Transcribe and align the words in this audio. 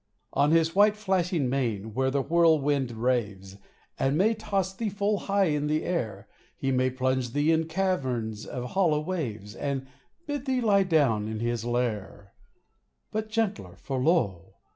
On 0.33 0.49
his 0.49 0.73
white 0.73 0.97
flashing 0.97 1.47
mane, 1.47 1.93
where 1.93 2.09
the 2.09 2.23
whirl 2.23 2.59
wind 2.59 2.91
raves, 2.91 3.57
He 3.99 4.09
may 4.09 4.33
toss 4.33 4.73
thee 4.73 4.89
full 4.89 5.19
high 5.29 5.49
in 5.53 5.67
the 5.67 5.83
air; 5.83 6.27
He 6.57 6.71
may 6.71 6.89
plunge 6.89 7.33
thee 7.33 7.51
in 7.51 7.65
caverns 7.67 8.47
of 8.47 8.71
hollow 8.71 8.99
waves, 8.99 9.53
And 9.53 9.85
bid 10.25 10.45
thee 10.47 10.59
lie 10.59 10.85
down 10.85 11.27
in 11.27 11.39
his 11.39 11.65
lair. 11.65 12.33
But 13.11 13.29
gentler, 13.29 13.75
for 13.75 13.99
lo 13.99 14.55